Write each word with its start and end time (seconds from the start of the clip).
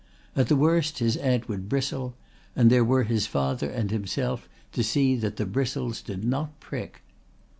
At 0.35 0.47
the 0.47 0.55
worst 0.55 0.97
his 0.97 1.15
aunt 1.17 1.47
would 1.47 1.69
bristle, 1.69 2.15
and 2.55 2.71
there 2.71 2.83
were 2.83 3.03
his 3.03 3.27
father 3.27 3.69
and 3.69 3.91
himself 3.91 4.49
to 4.71 4.81
see 4.83 5.15
that 5.17 5.35
the 5.35 5.45
bristles 5.45 6.01
did 6.01 6.23
not 6.23 6.59
prick. 6.59 7.03